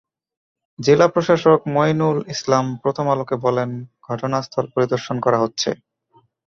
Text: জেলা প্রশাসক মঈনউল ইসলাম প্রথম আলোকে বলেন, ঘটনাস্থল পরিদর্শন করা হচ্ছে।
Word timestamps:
জেলা 0.79 1.07
প্রশাসক 1.07 1.59
মঈনউল 1.75 2.17
ইসলাম 2.33 2.65
প্রথম 2.83 3.05
আলোকে 3.09 3.35
বলেন, 3.45 3.69
ঘটনাস্থল 4.07 4.65
পরিদর্শন 4.75 5.15
করা 5.25 5.37
হচ্ছে। 5.39 5.69